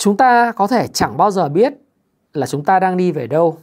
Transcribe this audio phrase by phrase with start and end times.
[0.00, 1.72] chúng ta có thể chẳng bao giờ biết
[2.32, 3.58] là chúng ta đang đi về đâu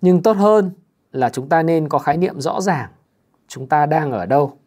[0.00, 0.70] nhưng tốt hơn
[1.12, 2.88] là chúng ta nên có khái niệm rõ ràng
[3.48, 4.58] chúng ta đang ở đâu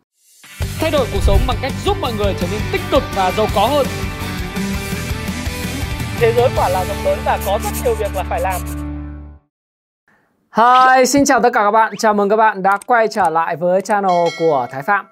[0.80, 3.48] thay đổi cuộc sống bằng cách giúp mọi người trở nên tích cực và giàu
[3.56, 3.88] có hơn
[6.20, 8.62] thế giới quả là rộng lớn và có rất nhiều việc là phải làm
[10.58, 11.94] Hi, xin chào tất cả các bạn.
[11.98, 15.11] Chào mừng các bạn đã quay trở lại với channel của Thái Phạm.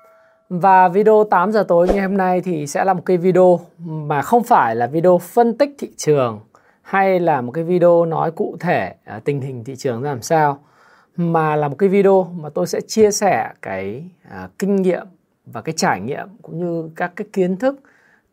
[0.49, 4.21] Và video 8 giờ tối ngày hôm nay thì sẽ là một cái video mà
[4.21, 6.39] không phải là video phân tích thị trường
[6.81, 10.21] hay là một cái video nói cụ thể à, tình hình thị trường ra làm
[10.21, 10.59] sao
[11.15, 15.07] mà là một cái video mà tôi sẽ chia sẻ cái à, kinh nghiệm
[15.45, 17.79] và cái trải nghiệm cũng như các cái kiến thức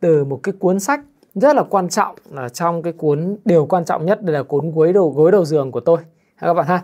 [0.00, 1.00] từ một cái cuốn sách
[1.34, 4.70] rất là quan trọng là trong cái cuốn điều quan trọng nhất đây là cuốn
[4.70, 5.98] gối đầu gối đầu giường của tôi.
[6.40, 6.82] Các bạn ha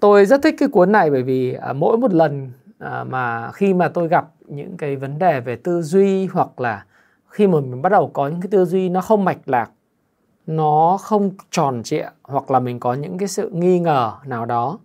[0.00, 3.74] tôi rất thích cái cuốn này bởi vì à, mỗi một lần à, mà khi
[3.74, 6.84] mà tôi gặp những cái vấn đề về tư duy hoặc là
[7.28, 9.70] khi mà mình bắt đầu có những cái tư duy nó không mạch lạc
[10.46, 14.78] nó không tròn trịa hoặc là mình có những cái sự nghi ngờ nào đó.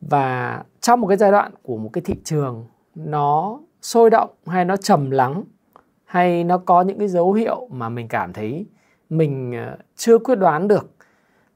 [0.00, 4.64] Và trong một cái giai đoạn của một cái thị trường nó sôi động hay
[4.64, 5.44] nó trầm lắng
[6.04, 8.66] hay nó có những cái dấu hiệu mà mình cảm thấy
[9.10, 10.90] mình ờ, chưa quyết đoán được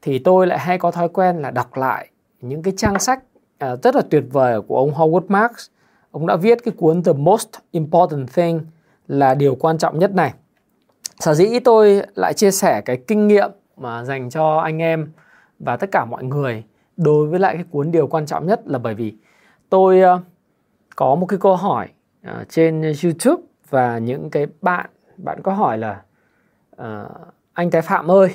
[0.03, 2.09] thì tôi lại hay có thói quen là đọc lại
[2.41, 3.23] những cái trang sách
[3.63, 5.67] à, rất là tuyệt vời của ông Howard Marks.
[6.11, 8.61] Ông đã viết cái cuốn The Most Important Thing
[9.09, 10.35] là điều quan trọng nhất này.
[11.19, 15.13] Sở dĩ tôi lại chia sẻ cái kinh nghiệm mà dành cho anh em
[15.59, 16.65] và tất cả mọi người
[16.97, 19.15] đối với lại cái cuốn điều quan trọng nhất là bởi vì
[19.69, 20.21] tôi ờ,
[20.97, 21.89] có một cái câu hỏi
[22.29, 26.03] uh, trên YouTube và những cái bạn bạn có hỏi là
[26.83, 27.11] uh,
[27.53, 28.29] anh Thái Phạm ơi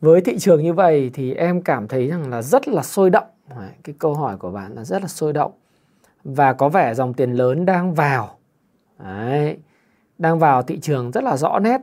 [0.00, 3.26] với thị trường như vậy thì em cảm thấy rằng là rất là sôi động
[3.84, 5.52] cái câu hỏi của bạn là rất là sôi động
[6.24, 8.38] và có vẻ dòng tiền lớn đang vào
[8.98, 9.58] Đấy,
[10.18, 11.80] đang vào thị trường rất là rõ nét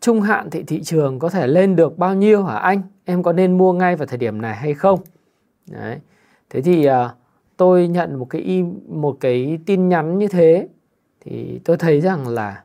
[0.00, 3.32] trung hạn thì thị trường có thể lên được bao nhiêu hả anh em có
[3.32, 5.00] nên mua ngay vào thời điểm này hay không
[5.70, 5.98] Đấy.
[6.50, 6.94] thế thì uh,
[7.56, 10.68] tôi nhận một cái một cái tin nhắn như thế
[11.20, 12.62] thì tôi thấy rằng là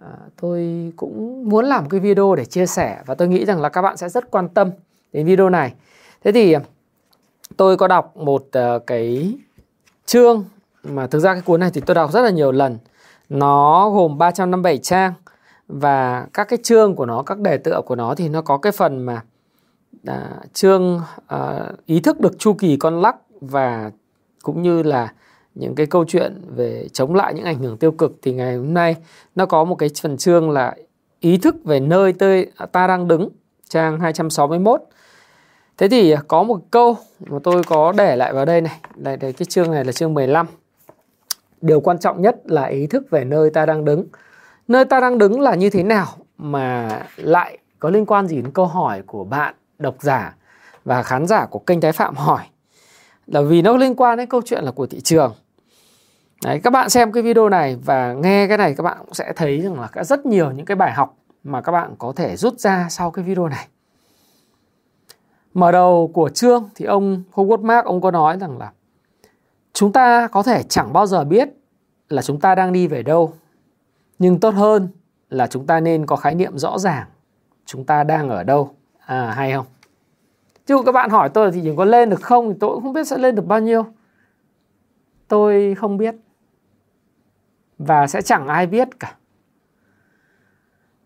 [0.00, 0.06] uh,
[0.40, 3.82] tôi cũng muốn làm cái video để chia sẻ và tôi nghĩ rằng là các
[3.82, 4.70] bạn sẽ rất quan tâm
[5.12, 5.74] đến video này.
[6.24, 6.60] Thế thì à,
[7.56, 9.34] tôi có đọc một uh, cái
[10.06, 10.44] chương
[10.82, 12.78] mà thực ra cái cuốn này thì tôi đọc rất là nhiều lần.
[13.28, 15.12] Nó gồm 357 trang
[15.68, 18.72] và các cái chương của nó, các đề tựa của nó thì nó có cái
[18.72, 19.22] phần mà
[20.06, 23.90] à, chương à, ý thức được chu kỳ con lắc và
[24.42, 25.12] cũng như là
[25.54, 28.74] những cái câu chuyện về chống lại những ảnh hưởng tiêu cực thì ngày hôm
[28.74, 28.96] nay
[29.34, 30.76] nó có một cái phần chương là
[31.20, 33.28] ý thức về nơi tôi ta đang đứng
[33.68, 34.82] trang 261
[35.78, 38.80] thế thì có một câu mà tôi có để lại vào đây này.
[38.94, 40.46] Đây, đây cái chương này là chương 15
[41.60, 44.06] điều quan trọng nhất là ý thức về nơi ta đang đứng.
[44.68, 46.06] Nơi ta đang đứng là như thế nào
[46.38, 50.34] mà lại có liên quan gì đến câu hỏi của bạn độc giả
[50.84, 52.42] và khán giả của kênh Thái Phạm hỏi?
[53.26, 55.34] Là vì nó liên quan đến câu chuyện là của thị trường.
[56.44, 59.32] Đấy, các bạn xem cái video này và nghe cái này các bạn cũng sẽ
[59.36, 62.58] thấy rằng là rất nhiều những cái bài học mà các bạn có thể rút
[62.58, 63.68] ra sau cái video này.
[65.54, 68.72] Mở đầu của chương thì ông Howard Mark, ông có nói rằng là
[69.72, 71.48] chúng ta có thể chẳng bao giờ biết
[72.08, 73.32] là chúng ta đang đi về đâu.
[74.18, 74.88] Nhưng tốt hơn
[75.30, 77.06] là chúng ta nên có khái niệm rõ ràng,
[77.66, 78.74] chúng ta đang ở đâu.
[79.06, 79.66] À hay không?
[80.66, 82.92] Chứ các bạn hỏi tôi thì chỉ có lên được không thì tôi cũng không
[82.92, 83.86] biết sẽ lên được bao nhiêu.
[85.28, 86.14] Tôi không biết
[87.78, 89.16] và sẽ chẳng ai biết cả.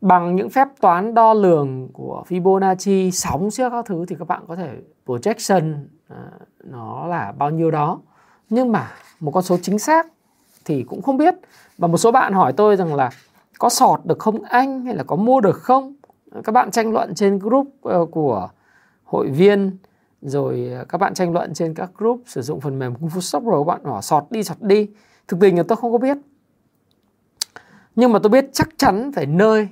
[0.07, 4.43] Bằng những phép toán đo lường của Fibonacci, sóng siêu các thứ thì các bạn
[4.49, 4.71] có thể
[5.07, 5.75] projection
[6.09, 6.17] à,
[6.65, 8.01] nó là bao nhiêu đó.
[8.51, 8.91] Nhưng mà
[9.21, 10.07] một con số chính xác
[10.65, 11.35] thì cũng không biết.
[11.79, 13.11] Và một số bạn hỏi tôi rằng là
[13.59, 15.95] có sọt được không anh hay là có mua được không?
[16.45, 18.49] Các bạn tranh luận trên group ờ, của
[19.05, 19.77] hội viên
[20.23, 23.21] rồi à, các bạn tranh luận trên các group sử dụng phần mềm Kung Fu
[23.21, 24.89] Shop rồi các bạn hỏi sọt đi sọt đi.
[25.29, 26.17] Thực tình là tôi không có biết
[27.97, 29.69] nhưng mà tôi biết chắc chắn phải nơi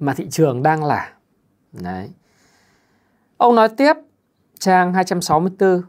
[0.00, 1.12] mà thị trường đang là.
[1.72, 2.10] Đấy.
[3.36, 3.96] Ông nói tiếp,
[4.58, 5.82] trang 264.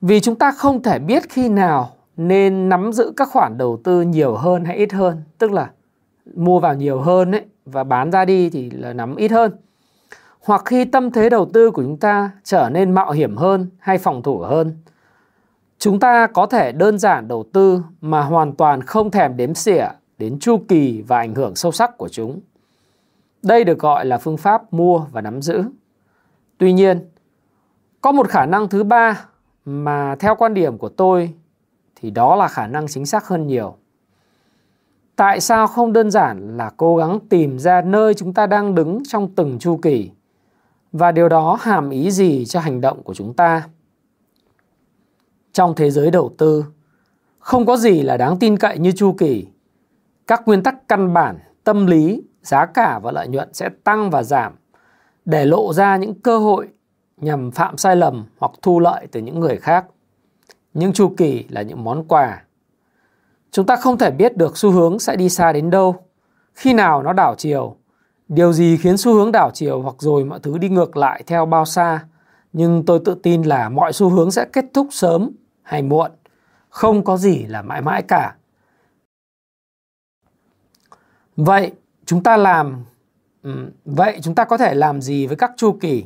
[0.00, 4.02] Vì chúng ta không thể biết khi nào nên nắm giữ các khoản đầu tư
[4.02, 5.22] nhiều hơn hay ít hơn.
[5.38, 5.70] Tức là
[6.34, 9.52] mua vào nhiều hơn ấy, và bán ra đi thì là nắm ít hơn.
[10.40, 13.98] Hoặc khi tâm thế đầu tư của chúng ta trở nên mạo hiểm hơn hay
[13.98, 14.76] phòng thủ hơn.
[15.78, 19.86] Chúng ta có thể đơn giản đầu tư mà hoàn toàn không thèm đếm xỉa
[20.18, 22.40] đến chu kỳ và ảnh hưởng sâu sắc của chúng.
[23.42, 25.64] Đây được gọi là phương pháp mua và nắm giữ.
[26.58, 27.08] Tuy nhiên,
[28.00, 29.24] có một khả năng thứ ba
[29.64, 31.34] mà theo quan điểm của tôi
[31.94, 33.76] thì đó là khả năng chính xác hơn nhiều.
[35.20, 38.98] tại sao không đơn giản là cố gắng tìm ra nơi chúng ta đang đứng
[39.08, 40.10] trong từng chu kỳ
[40.92, 43.68] và điều đó hàm ý gì cho hành động của chúng ta
[45.52, 46.64] trong thế giới đầu tư
[47.38, 49.46] không có gì là đáng tin cậy như chu kỳ
[50.26, 54.22] các nguyên tắc căn bản tâm lý giá cả và lợi nhuận sẽ tăng và
[54.22, 54.52] giảm
[55.24, 56.68] để lộ ra những cơ hội
[57.16, 59.86] nhằm phạm sai lầm hoặc thu lợi từ những người khác.
[60.74, 62.42] Những chu kỳ là những món quà.
[63.50, 65.96] Chúng ta không thể biết được xu hướng sẽ đi xa đến đâu.
[66.54, 67.76] Khi nào nó đảo chiều,
[68.28, 71.46] điều gì khiến xu hướng đảo chiều hoặc rồi mọi thứ đi ngược lại theo
[71.46, 72.04] bao xa.
[72.52, 75.30] Nhưng tôi tự tin là mọi xu hướng sẽ kết thúc sớm
[75.62, 76.10] hay muộn,
[76.68, 78.34] không có gì là mãi mãi cả.
[81.36, 81.72] Vậy
[82.10, 82.84] chúng ta làm
[83.42, 86.04] ừ, vậy chúng ta có thể làm gì với các chu kỳ?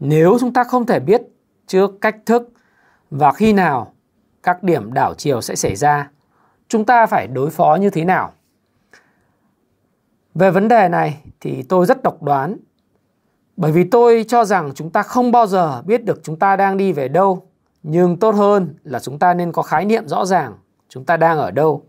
[0.00, 1.22] Nếu chúng ta không thể biết
[1.66, 2.52] trước cách thức
[3.10, 3.92] và khi nào
[4.42, 6.10] các điểm đảo chiều sẽ xảy ra,
[6.68, 8.32] chúng ta phải đối phó như thế nào?
[10.34, 12.56] Về vấn đề này thì tôi rất độc đoán,
[13.56, 16.76] bởi vì tôi cho rằng chúng ta không bao giờ biết được chúng ta đang
[16.76, 17.46] đi về đâu,
[17.82, 20.54] nhưng tốt hơn là chúng ta nên có khái niệm rõ ràng,
[20.88, 21.84] chúng ta đang ở đâu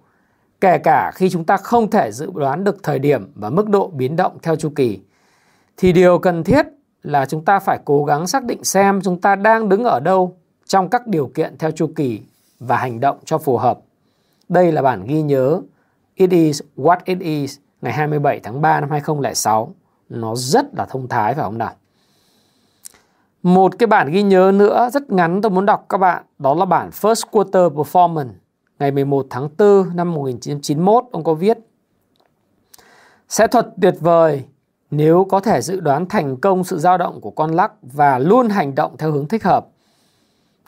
[0.61, 3.87] kể cả khi chúng ta không thể dự đoán được thời điểm và mức độ
[3.87, 4.99] biến động theo chu kỳ
[5.77, 6.65] thì điều cần thiết
[7.03, 10.37] là chúng ta phải cố gắng xác định xem chúng ta đang đứng ở đâu
[10.65, 12.21] trong các điều kiện theo chu kỳ
[12.59, 13.79] và hành động cho phù hợp.
[14.49, 15.61] Đây là bản ghi nhớ
[16.15, 19.75] It is what it is ngày 27 tháng 3 năm 2006.
[20.09, 21.73] Nó rất là thông thái phải không nào?
[23.43, 26.65] Một cái bản ghi nhớ nữa rất ngắn tôi muốn đọc các bạn, đó là
[26.65, 28.29] bản First Quarter Performance
[28.81, 31.57] ngày 11 tháng 4 năm 1991 ông có viết
[33.29, 34.45] Sẽ thuật tuyệt vời
[34.91, 38.49] nếu có thể dự đoán thành công sự dao động của con lắc và luôn
[38.49, 39.67] hành động theo hướng thích hợp.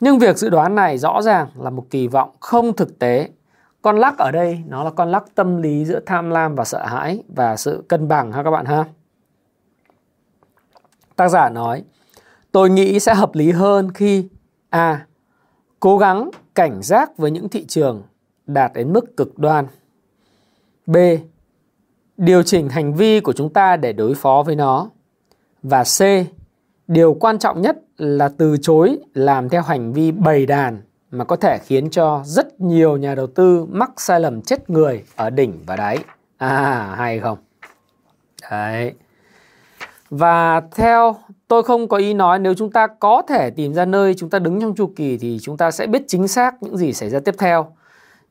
[0.00, 3.28] Nhưng việc dự đoán này rõ ràng là một kỳ vọng không thực tế.
[3.82, 6.86] Con lắc ở đây nó là con lắc tâm lý giữa tham lam và sợ
[6.86, 8.84] hãi và sự cân bằng ha các bạn ha.
[11.16, 11.84] Tác giả nói,
[12.52, 14.28] tôi nghĩ sẽ hợp lý hơn khi
[14.70, 15.06] A.
[15.84, 18.02] Cố gắng cảnh giác với những thị trường
[18.46, 19.66] đạt đến mức cực đoan.
[20.86, 20.96] B.
[22.16, 24.90] Điều chỉnh hành vi của chúng ta để đối phó với nó.
[25.62, 26.00] Và C.
[26.88, 31.36] Điều quan trọng nhất là từ chối làm theo hành vi bầy đàn mà có
[31.36, 35.62] thể khiến cho rất nhiều nhà đầu tư mắc sai lầm chết người ở đỉnh
[35.66, 35.98] và đáy.
[36.36, 37.38] À, hay không?
[38.50, 38.92] Đấy.
[40.10, 41.16] Và theo
[41.48, 44.38] tôi không có ý nói nếu chúng ta có thể tìm ra nơi chúng ta
[44.38, 47.20] đứng trong chu kỳ thì chúng ta sẽ biết chính xác những gì xảy ra
[47.20, 47.66] tiếp theo.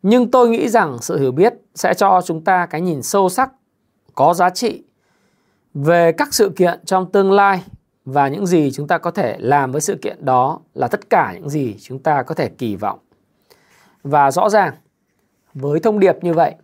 [0.04, 3.52] Nhưng tôi nghĩ rằng sự hiểu biết sẽ cho chúng ta cái nhìn sâu sắc,
[4.16, 4.84] có giá trị
[5.74, 7.64] về các sự kiện trong tương lai
[8.06, 11.34] và những gì chúng ta có thể làm với sự kiện đó là tất cả
[11.34, 13.00] những gì chúng ta có thể kỳ vọng.
[14.04, 14.74] Và rõ ràng
[15.54, 16.56] với thông điệp như vậy,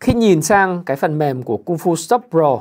[0.00, 2.60] khi nhìn sang cái phần mềm của Kung Fu Stop Pro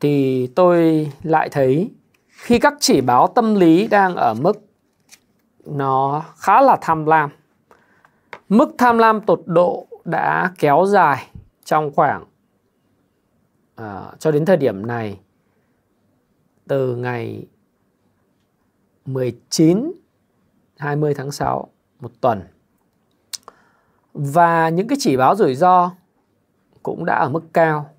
[0.00, 1.90] thì tôi lại thấy
[2.36, 4.52] khi các chỉ báo tâm lý đang ở mức
[5.64, 7.30] nó khá là tham lam.
[8.48, 11.30] Mức tham lam tột độ đã kéo dài
[11.64, 12.24] trong khoảng
[13.80, 15.20] uh, cho đến thời điểm này
[16.68, 17.46] từ ngày
[19.04, 19.92] 19
[20.76, 21.68] 20 tháng 6
[22.00, 22.42] một tuần.
[24.14, 25.92] Và những cái chỉ báo rủi ro
[26.82, 27.90] cũng đã ở mức cao.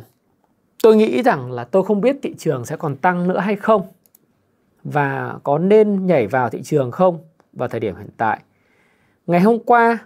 [0.84, 3.82] tôi nghĩ rằng là tôi không biết thị trường sẽ còn tăng nữa hay không
[4.84, 7.20] và có nên nhảy vào thị trường không
[7.54, 8.40] vào thời điểm hiện tại.
[9.28, 9.98] Ngày hôm qua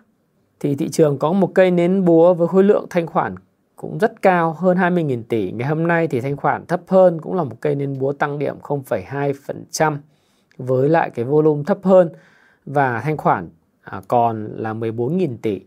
[0.59, 3.35] thì thị trường có một cây nến búa với khối lượng thanh khoản
[3.75, 5.51] cũng rất cao hơn 20.000 tỷ.
[5.51, 8.39] Ngày hôm nay thì thanh khoản thấp hơn cũng là một cây nến búa tăng
[8.39, 9.97] điểm 0,2%
[10.57, 12.09] với lại cái volume thấp hơn
[12.65, 13.49] và thanh khoản
[13.81, 15.61] à, còn là 14.000 tỷ.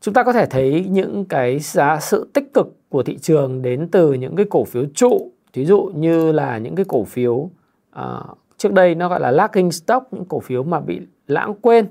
[0.00, 3.88] Chúng ta có thể thấy những cái giá sự tích cực của thị trường đến
[3.92, 8.38] từ những cái cổ phiếu trụ, ví dụ như là những cái cổ phiếu uh,
[8.56, 11.86] trước đây nó gọi là lagging stock, những cổ phiếu mà bị lãng quên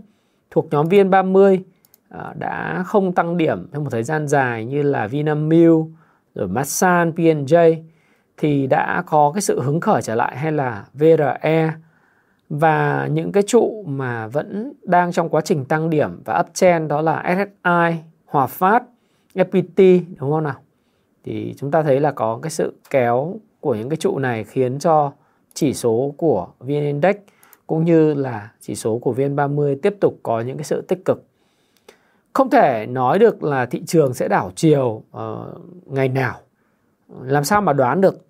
[0.52, 1.58] thuộc nhóm VN30
[2.10, 5.86] Ờ, đã không tăng điểm trong một thời gian dài như là Vinamilk,
[6.36, 7.76] rồi Masan, P&J
[8.38, 11.74] thì đã có cái sự hứng khởi trở lại hay là VRE
[12.50, 17.02] và những cái trụ mà vẫn đang trong quá trình tăng điểm và uptrend đó
[17.02, 18.84] là SSI, Hòa Phát,
[19.36, 20.56] FPT đúng không nào?
[21.24, 24.80] Thì chúng ta thấy là có cái sự kéo của những cái trụ này khiến
[24.80, 25.12] cho
[25.54, 27.16] chỉ số của VN Index
[27.68, 31.24] cũng như là chỉ số của VN30 tiếp tục có những cái sự tích cực.
[32.34, 35.22] Không thể nói được là thị trường sẽ đảo chiều uh,
[35.86, 36.36] ngày nào.
[37.22, 38.27] Làm sao mà đoán được?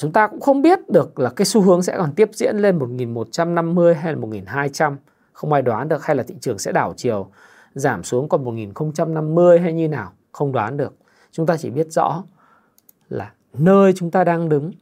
[0.00, 2.78] Chúng ta cũng không biết được là cái xu hướng sẽ còn tiếp diễn lên
[2.78, 4.96] 1150 hay là 1200.
[5.32, 7.30] Không ai đoán được, hay là thị trường sẽ đảo chiều,
[7.74, 10.12] giảm xuống còn 1050 hay như nào.
[10.32, 10.94] Không đoán được.
[11.32, 12.22] Chúng ta chỉ biết rõ
[13.08, 14.72] là nơi chúng ta đang đứng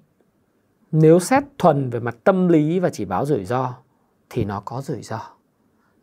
[0.92, 3.74] nếu xét thuần về mặt tâm lý và chỉ báo rủi ro,
[4.30, 5.20] thì nó có rủi ro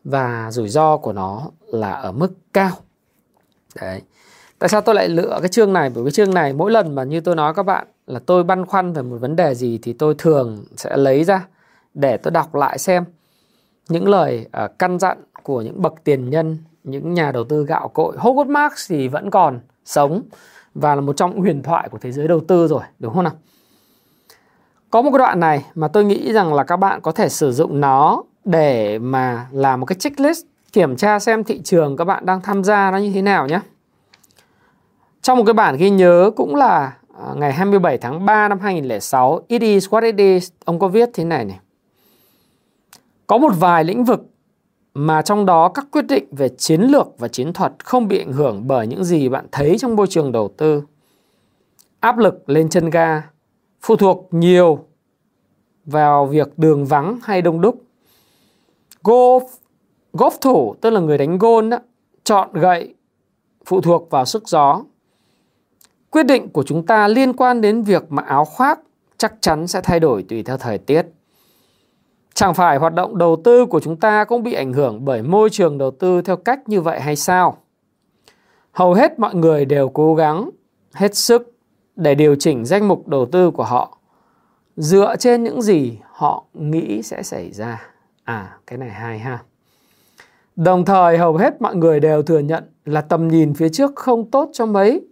[0.04, 2.72] và rủi ro của nó là ở mức cao
[3.80, 4.02] đấy
[4.58, 5.90] tại sao tôi lại lựa cái chương này?
[5.94, 8.66] Bởi cái chương này mỗi lần mà như tôi nói các bạn là tôi băn
[8.66, 11.46] khoăn về một vấn đề gì thì tôi thường sẽ lấy ra
[11.94, 13.04] để tôi đọc lại xem.
[13.88, 17.88] Những lời uh, căn dặn của những bậc tiền nhân những nhà đầu tư gạo
[17.88, 20.22] cội Howard Marks thì vẫn còn sống
[20.74, 23.32] và là một trong huyền thoại của thế giới đầu tư rồi đúng không nào?
[24.90, 27.52] Có một cái đoạn này mà tôi nghĩ rằng là các bạn có thể sử
[27.52, 32.26] dụng nó để mà làm một cái checklist kiểm tra xem thị trường các bạn
[32.26, 33.60] đang tham gia nó như thế nào nhé.
[35.26, 39.40] Trong một cái bản ghi nhớ cũng là à, ngày 27 tháng 3 năm 2006,
[39.48, 41.58] It is what it is, ông có viết thế này này.
[43.26, 44.20] Có một vài lĩnh vực
[44.94, 48.32] mà trong đó các quyết định về chiến lược và chiến thuật không bị ảnh
[48.32, 50.82] hưởng bởi những gì bạn thấy trong môi trường đầu tư.
[52.00, 53.22] Áp lực lên chân ga
[53.82, 54.78] phụ thuộc nhiều
[55.84, 57.82] vào việc đường vắng hay đông đúc.
[59.04, 59.40] Golf,
[60.12, 61.78] golf thủ tức là người đánh gôn đó,
[62.24, 62.94] chọn gậy
[63.64, 64.82] phụ thuộc vào sức gió.
[66.16, 68.80] Quyết định của chúng ta liên quan đến việc mặc áo khoác
[69.18, 71.06] chắc chắn sẽ thay đổi tùy theo thời tiết.
[72.34, 75.50] Chẳng phải hoạt động đầu tư của chúng ta cũng bị ảnh hưởng bởi môi
[75.50, 77.56] trường đầu tư theo cách như vậy hay sao?
[78.72, 80.50] Hầu hết mọi người đều cố gắng
[80.92, 81.52] hết sức
[81.96, 83.98] để điều chỉnh danh mục đầu tư của họ
[84.76, 87.82] dựa trên những gì họ nghĩ sẽ xảy ra.
[88.24, 89.38] À, cái này hay ha.
[90.56, 94.30] Đồng thời hầu hết mọi người đều thừa nhận là tầm nhìn phía trước không
[94.30, 95.02] tốt cho mấy.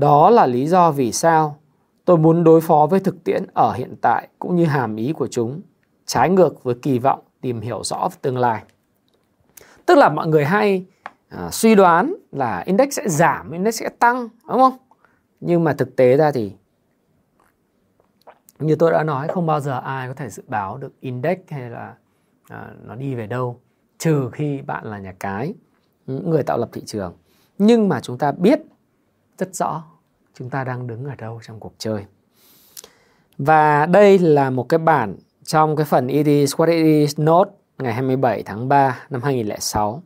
[0.00, 1.56] Đó là lý do vì sao
[2.04, 5.26] tôi muốn đối phó với thực tiễn ở hiện tại cũng như hàm ý của
[5.26, 5.60] chúng,
[6.06, 8.62] trái ngược với kỳ vọng tìm hiểu rõ về tương lai.
[9.86, 10.84] Tức là mọi người hay
[11.28, 14.76] à, suy đoán là index sẽ giảm, index sẽ tăng, đúng không?
[15.40, 16.52] nhưng mà thực tế ra thì
[18.58, 21.70] như tôi đã nói không bao giờ ai có thể dự báo được index hay
[21.70, 21.94] là
[22.48, 23.60] à, nó đi về đâu
[23.98, 25.54] trừ khi bạn là nhà cái
[26.06, 27.16] người tạo lập thị trường
[27.58, 28.60] nhưng mà chúng ta biết
[29.38, 29.84] rất rõ
[30.40, 32.04] chúng ta đang đứng ở đâu trong cuộc chơi
[33.38, 37.50] và đây là một cái bản trong cái phần It is what it is note
[37.78, 40.02] ngày 27 tháng 3 năm 2006.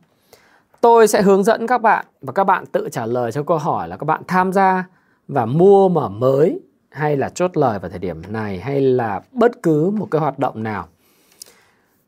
[0.81, 3.87] Tôi sẽ hướng dẫn các bạn và các bạn tự trả lời cho câu hỏi
[3.87, 4.83] là các bạn tham gia
[5.27, 9.63] và mua mở mới hay là chốt lời vào thời điểm này hay là bất
[9.63, 10.87] cứ một cái hoạt động nào.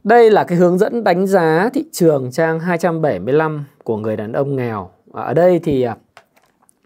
[0.03, 4.55] Đây là cái hướng dẫn đánh giá thị trường trang 275 của người đàn ông
[4.55, 4.89] nghèo.
[5.12, 5.96] Ở đây thì à,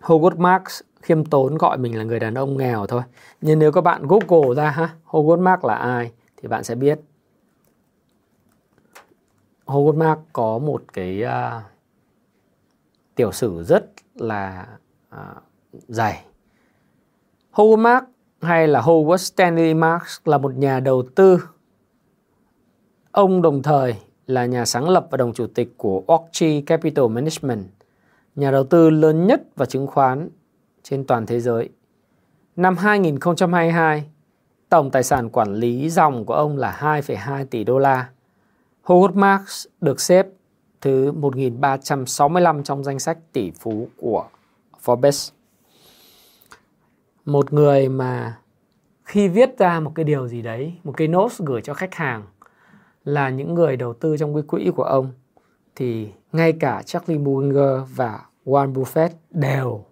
[0.02, 3.02] Howard Marks khiêm tốn gọi mình là người đàn ông nghèo thôi.
[3.42, 7.00] Nhưng nếu các bạn Google ra ha, Howard Mark là ai thì bạn sẽ biết.
[9.66, 11.64] Howard Mark có một cái uh,
[13.16, 14.68] tiểu sử rất là
[15.16, 16.26] uh, dày.
[17.52, 18.06] Howard Mark
[18.42, 21.44] hay là Howard Stanley Marks là một nhà đầu tư.
[23.12, 23.96] Ông đồng thời
[24.28, 27.66] là nhà sáng lập và đồng chủ tịch của Oaktree Capital Management,
[28.36, 30.30] nhà đầu tư lớn nhất và chứng khoán
[30.84, 31.70] trên toàn thế giới.
[32.56, 34.10] Năm 2022,
[34.70, 38.10] tổng tài sản quản lý dòng của ông là 2,2 tỷ đô la.
[38.84, 40.28] Howard Marks được xếp
[40.82, 44.26] thứ 1365 trong danh sách tỷ phú của
[44.86, 45.32] Forbes
[47.26, 48.38] một người mà
[49.04, 52.24] khi viết ra một cái điều gì đấy một cái notes gửi cho khách hàng
[53.04, 55.12] là những người đầu tư trong cái quỹ của ông
[55.76, 59.86] thì ngay cả Charlie Munger và Warren Buffett đều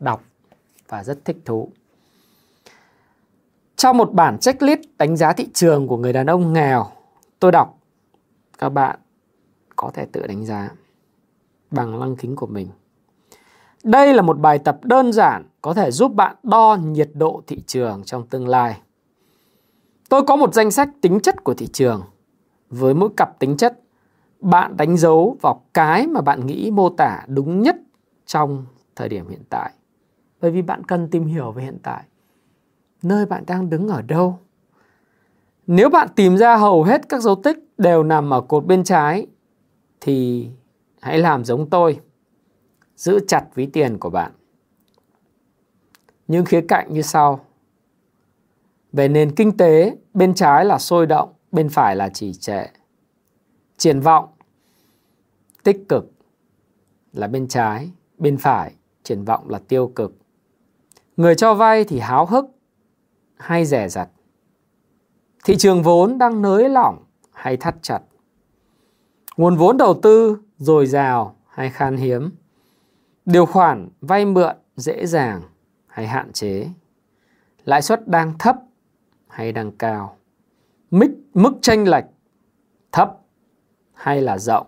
[0.00, 0.24] đọc
[0.88, 1.70] và rất thích thú.
[3.76, 6.86] Trong một bản checklist đánh giá thị trường của người đàn ông nghèo,
[7.38, 7.78] tôi đọc
[8.58, 8.98] các bạn
[9.76, 10.70] có thể tự đánh giá
[11.70, 12.68] bằng lăng kính của mình.
[13.84, 17.62] Đây là một bài tập đơn giản có thể giúp bạn đo nhiệt độ thị
[17.66, 18.80] trường trong tương lai.
[20.08, 22.02] Tôi có một danh sách tính chất của thị trường.
[22.70, 23.80] Với mỗi cặp tính chất,
[24.40, 27.76] bạn đánh dấu vào cái mà bạn nghĩ mô tả đúng nhất
[28.26, 28.66] trong
[28.96, 29.72] thời điểm hiện tại.
[30.40, 32.04] Bởi vì bạn cần tìm hiểu về hiện tại.
[33.02, 34.38] Nơi bạn đang đứng ở đâu?
[35.66, 39.26] Nếu bạn tìm ra hầu hết các dấu tích đều nằm ở cột bên trái
[40.00, 40.48] thì
[41.00, 42.00] hãy làm giống tôi.
[42.96, 44.32] Giữ chặt ví tiền của bạn.
[46.28, 47.44] Những khía cạnh như sau.
[48.92, 52.66] Về nền kinh tế, bên trái là sôi động, bên phải là trì trệ.
[53.76, 54.28] Triển vọng
[55.62, 56.12] tích cực
[57.12, 60.19] là bên trái, bên phải triển vọng là tiêu cực.
[61.20, 62.44] Người cho vay thì háo hức
[63.36, 64.08] hay rẻ rặt.
[65.44, 68.00] Thị trường vốn đang nới lỏng hay thắt chặt.
[69.36, 72.30] Nguồn vốn đầu tư dồi dào hay khan hiếm.
[73.24, 75.42] Điều khoản vay mượn dễ dàng
[75.86, 76.68] hay hạn chế.
[77.64, 78.56] Lãi suất đang thấp
[79.28, 80.16] hay đang cao.
[80.90, 82.04] Mức, mức tranh lệch
[82.92, 83.16] thấp
[83.92, 84.66] hay là rộng.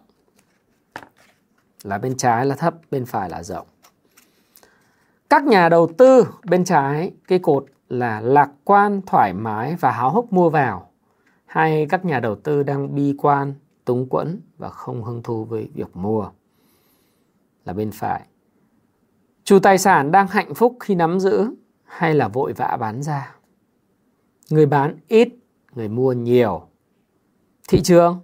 [1.82, 3.66] Là bên trái là thấp, bên phải là rộng.
[5.32, 10.12] Các nhà đầu tư bên trái cái cột là lạc quan, thoải mái và háo
[10.12, 10.90] hức mua vào
[11.46, 15.68] hay các nhà đầu tư đang bi quan, túng quẫn và không hứng thú với
[15.74, 16.30] việc mua
[17.64, 18.26] là bên phải.
[19.44, 23.36] Chủ tài sản đang hạnh phúc khi nắm giữ hay là vội vã bán ra.
[24.50, 25.28] Người bán ít,
[25.74, 26.62] người mua nhiều.
[27.68, 28.20] Thị trường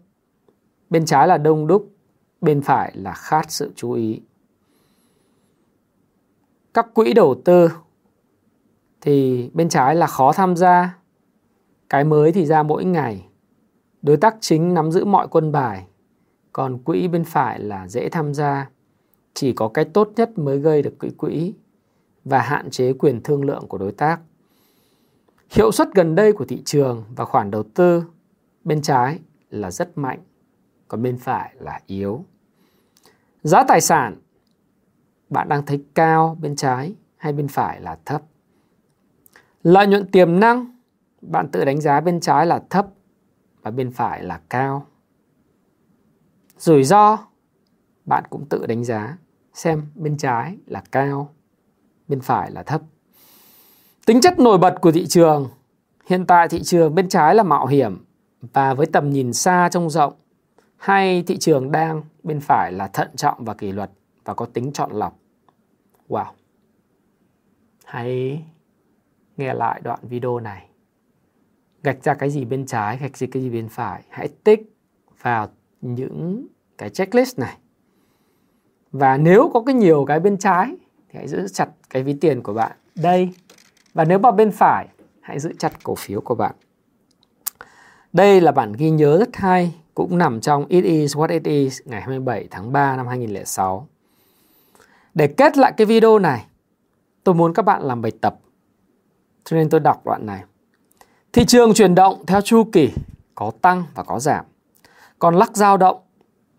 [0.90, 1.92] bên trái là đông đúc,
[2.40, 4.22] bên phải là khát sự chú ý.
[6.78, 7.70] Các quỹ đầu tư
[9.00, 10.98] thì bên trái là khó tham gia,
[11.88, 13.26] cái mới thì ra mỗi ngày.
[14.02, 15.86] Đối tác chính nắm giữ mọi quân bài,
[16.52, 18.70] còn quỹ bên phải là dễ tham gia,
[19.34, 21.54] chỉ có cái tốt nhất mới gây được quỹ quỹ
[22.24, 24.20] và hạn chế quyền thương lượng của đối tác.
[25.50, 28.04] Hiệu suất gần đây của thị trường và khoản đầu tư
[28.64, 29.18] bên trái
[29.50, 30.20] là rất mạnh,
[30.88, 32.24] còn bên phải là yếu.
[33.42, 34.16] Giá tài sản
[35.30, 38.22] bạn đang thấy cao bên trái hay bên phải là thấp.
[39.62, 40.76] Lợi nhuận tiềm năng
[41.20, 42.86] bạn tự đánh giá bên trái là thấp
[43.62, 44.86] và bên phải là cao.
[46.58, 47.18] Rủi ro
[48.04, 49.18] bạn cũng tự đánh giá
[49.54, 51.34] xem bên trái là cao,
[52.08, 52.82] bên phải là thấp.
[54.06, 55.48] Tính chất nổi bật của thị trường
[56.08, 58.04] Hiện tại thị trường bên trái là mạo hiểm
[58.52, 60.12] và với tầm nhìn xa trông rộng
[60.76, 63.90] hay thị trường đang bên phải là thận trọng và kỷ luật
[64.24, 65.17] và có tính chọn lọc.
[66.08, 66.32] Wow.
[67.84, 68.42] Hãy
[69.36, 70.68] nghe lại đoạn video này.
[71.82, 74.02] Gạch ra cái gì bên trái, gạch ra cái gì bên phải.
[74.08, 74.76] Hãy tích
[75.22, 75.48] vào
[75.80, 76.46] những
[76.78, 77.58] cái checklist này.
[78.92, 80.76] Và nếu có cái nhiều cái bên trái
[81.08, 83.32] thì hãy giữ chặt cái ví tiền của bạn đây.
[83.94, 84.88] Và nếu vào bên phải,
[85.20, 86.54] hãy giữ chặt cổ phiếu của bạn.
[88.12, 91.80] Đây là bản ghi nhớ rất hay, cũng nằm trong It Is What It Is
[91.84, 93.88] ngày 27 tháng 3 năm 2006.
[95.18, 96.46] Để kết lại cái video này,
[97.24, 98.38] tôi muốn các bạn làm bài tập.
[99.44, 100.44] Cho nên tôi đọc đoạn này.
[101.32, 102.92] Thị trường chuyển động theo chu kỳ,
[103.34, 104.44] có tăng và có giảm.
[105.18, 106.00] Còn lắc dao động,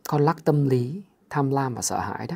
[0.09, 2.35] còn lắc tâm lý, tham lam và sợ hãi đó.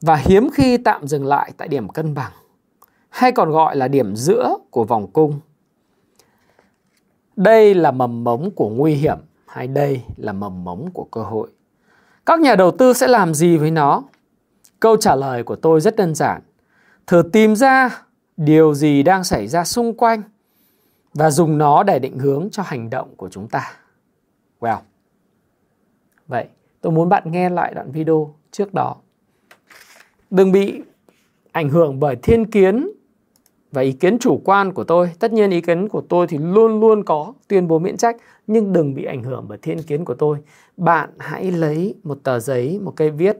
[0.00, 2.32] Và hiếm khi tạm dừng lại tại điểm cân bằng,
[3.08, 5.40] hay còn gọi là điểm giữa của vòng cung.
[7.36, 11.48] Đây là mầm mống của nguy hiểm hay đây là mầm mống của cơ hội.
[12.26, 14.02] Các nhà đầu tư sẽ làm gì với nó?
[14.80, 16.42] Câu trả lời của tôi rất đơn giản.
[17.06, 18.02] Thử tìm ra
[18.36, 20.22] điều gì đang xảy ra xung quanh
[21.14, 23.72] và dùng nó để định hướng cho hành động của chúng ta.
[24.60, 24.78] Well.
[26.28, 26.46] Vậy,
[26.80, 28.96] tôi muốn bạn nghe lại đoạn video trước đó.
[30.30, 30.82] Đừng bị
[31.52, 32.90] ảnh hưởng bởi thiên kiến
[33.72, 35.10] và ý kiến chủ quan của tôi.
[35.18, 38.72] Tất nhiên ý kiến của tôi thì luôn luôn có tuyên bố miễn trách nhưng
[38.72, 40.38] đừng bị ảnh hưởng bởi thiên kiến của tôi.
[40.76, 43.38] Bạn hãy lấy một tờ giấy, một cây viết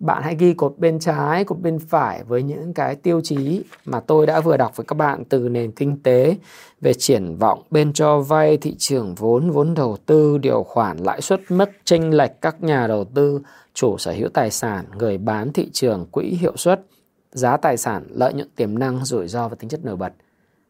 [0.00, 4.00] bạn hãy ghi cột bên trái, cột bên phải với những cái tiêu chí mà
[4.00, 6.36] tôi đã vừa đọc với các bạn từ nền kinh tế
[6.80, 11.20] về triển vọng bên cho vay, thị trường vốn, vốn đầu tư, điều khoản, lãi
[11.20, 13.40] suất mất chênh lệch các nhà đầu tư,
[13.74, 16.86] chủ sở hữu tài sản, người bán thị trường, quỹ hiệu suất,
[17.32, 20.12] giá tài sản, lợi nhuận tiềm năng, rủi ro và tính chất nổi bật.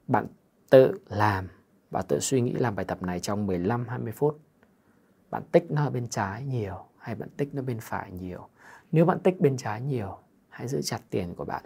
[0.07, 0.27] Bạn
[0.71, 1.49] tự làm
[1.91, 4.39] và tự suy nghĩ làm bài tập này trong 15-20 phút.
[5.31, 8.49] Bạn tích nó ở bên trái nhiều hay bạn tích nó bên phải nhiều
[8.93, 11.65] nếu bạn tích bên trái nhiều, hãy giữ chặt tiền của bạn.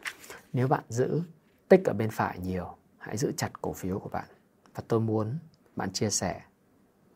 [0.53, 1.21] Nếu bạn giữ
[1.69, 2.67] tích ở bên phải nhiều,
[2.99, 4.25] hãy giữ chặt cổ phiếu của bạn.
[4.75, 5.39] Và tôi muốn
[5.77, 6.41] bạn chia sẻ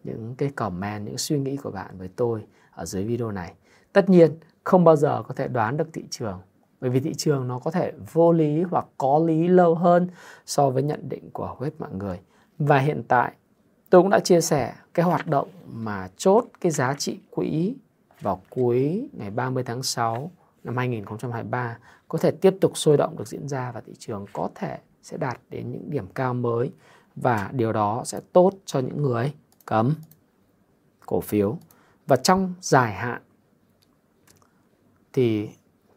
[0.04, 3.54] những cái comment, những suy nghĩ của bạn với tôi ở dưới video này.
[3.92, 6.40] Tất nhiên, không bao giờ có thể đoán được thị trường
[6.80, 10.08] bởi vì thị trường nó có thể vô lý hoặc có lý lâu hơn
[10.46, 12.20] so với nhận định của hầu hết mọi người.
[12.58, 13.32] Và hiện tại
[13.90, 17.74] tôi cũng đã chia sẻ cái hoạt động mà chốt cái giá trị quỹ
[18.26, 20.30] vào cuối ngày 30 tháng 6
[20.64, 24.50] năm 2023 có thể tiếp tục sôi động được diễn ra và thị trường có
[24.54, 26.72] thể sẽ đạt đến những điểm cao mới
[27.16, 29.34] và điều đó sẽ tốt cho những người
[29.66, 29.94] cấm
[31.06, 31.58] cổ phiếu
[32.06, 33.22] và trong dài hạn
[35.12, 35.50] thì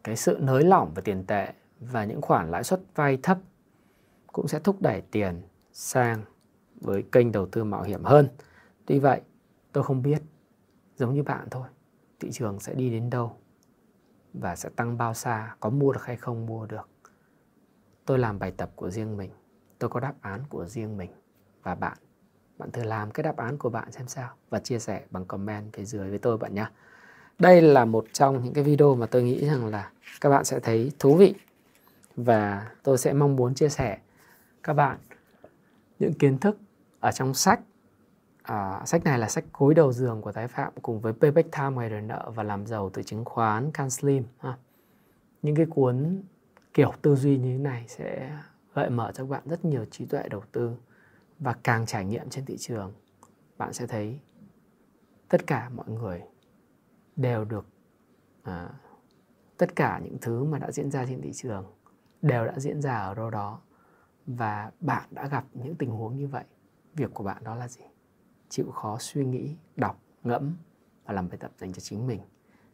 [0.04, 3.38] cái sự nới lỏng về tiền tệ và những khoản lãi suất vay thấp
[4.28, 6.24] cũng sẽ thúc đẩy tiền sang
[6.82, 8.28] với kênh đầu tư mạo hiểm hơn.
[8.86, 9.22] Tuy vậy,
[9.72, 10.22] tôi không biết,
[10.96, 11.68] giống như bạn thôi,
[12.20, 13.38] thị trường sẽ đi đến đâu
[14.34, 16.90] và sẽ tăng bao xa, có mua được hay không mua được.
[18.06, 19.32] Tôi làm bài tập của riêng mình,
[19.80, 21.12] tôi có đáp án của riêng mình
[21.64, 21.98] và bạn
[22.58, 25.74] bạn thử làm cái đáp án của bạn xem sao và chia sẻ bằng comment
[25.74, 26.66] phía dưới với tôi bạn nhé.
[27.40, 30.60] Đây là một trong những cái video mà tôi nghĩ rằng là các bạn sẽ
[30.60, 31.36] thấy thú vị
[32.16, 33.98] và tôi sẽ mong muốn chia sẻ
[34.64, 34.98] các bạn
[36.00, 36.58] những kiến thức
[37.00, 37.60] ở trong sách
[38.50, 41.70] à, sách này là sách gối đầu giường của tái phạm cùng với payback time
[41.70, 44.58] ngày đòi nợ và làm giàu từ chứng khoán can slim ha.
[45.42, 46.24] những cái cuốn
[46.74, 48.38] kiểu tư duy như thế này sẽ
[48.74, 50.76] gợi mở cho các bạn rất nhiều trí tuệ đầu tư
[51.40, 52.94] và càng trải nghiệm trên thị trường
[53.58, 54.20] bạn sẽ thấy
[55.30, 56.22] tất cả mọi người
[57.16, 57.66] đều được
[58.44, 58.70] à,
[59.58, 61.66] tất cả những thứ mà đã diễn ra trên thị trường
[62.22, 63.62] đều đã diễn ra ở đâu đó
[64.26, 66.44] và bạn đã gặp những tình huống như vậy
[66.96, 67.89] việc của bạn đó là gì
[68.50, 70.54] chịu khó suy nghĩ đọc ngẫm
[71.06, 72.20] và làm bài tập dành cho chính mình.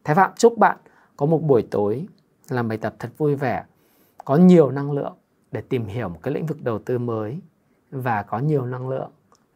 [0.04, 0.78] Thái phạm chúc bạn
[1.18, 2.08] có một buổi tối
[2.50, 3.66] làm bài tập thật vui vẻ
[4.26, 5.18] có nhiều năng lượng
[5.52, 7.40] để tìm hiểu một cái lĩnh vực đầu tư mới
[7.92, 9.12] và có nhiều năng lượng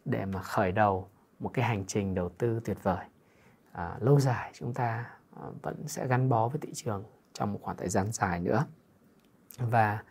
[0.06, 1.08] để mà khởi đầu
[1.40, 3.06] một cái hành trình đầu tư tuyệt vời.
[3.72, 5.06] À, lâu dài chúng ta
[5.36, 7.04] à, vẫn sẽ gắn bó với thị trường
[7.34, 8.66] trong một khoảng thời gian dài nữa.
[9.58, 10.04] Và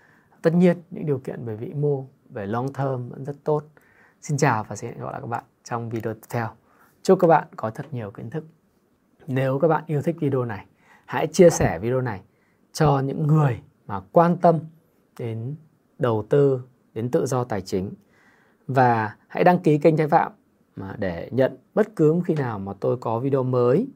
[0.42, 3.64] tất nhiên những điều kiện về vĩ mô về long term vẫn rất tốt.
[4.22, 6.48] Xin chào và xin hẹn gặp lại các bạn trong video tiếp theo.
[7.02, 8.44] Chúc các bạn có thật nhiều kiến thức.
[9.26, 10.66] Nếu các bạn yêu thích video này,
[11.06, 12.20] hãy chia sẻ video này
[12.72, 14.58] cho những người mà quan tâm
[15.18, 15.54] đến
[15.98, 16.62] đầu tư,
[16.94, 17.92] đến tự do tài chính.
[18.66, 20.32] Và hãy đăng ký kênh Thái Phạm
[20.98, 23.86] để nhận bất cứ khi nào mà tôi có video mới.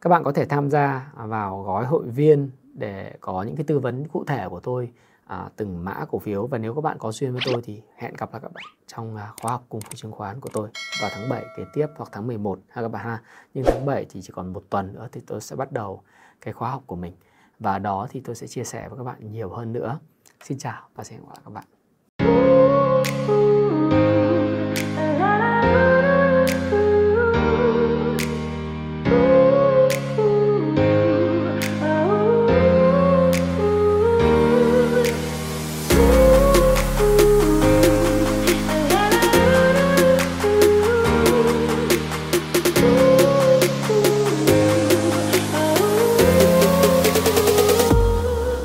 [0.00, 3.78] Các bạn có thể tham gia vào gói hội viên để có những cái tư
[3.78, 4.92] vấn cụ thể của tôi
[5.32, 8.14] à, từng mã cổ phiếu và nếu các bạn có duyên với tôi thì hẹn
[8.18, 10.68] gặp lại các bạn trong à, khóa học cung phu chứng khoán của tôi
[11.00, 13.22] vào tháng 7 kế tiếp hoặc tháng 11 ha các bạn ha.
[13.54, 16.02] Nhưng tháng 7 thì chỉ còn một tuần nữa thì tôi sẽ bắt đầu
[16.40, 17.14] cái khóa học của mình
[17.58, 19.98] và đó thì tôi sẽ chia sẻ với các bạn nhiều hơn nữa.
[20.44, 21.81] Xin chào và xin hẹn gặp lại các bạn.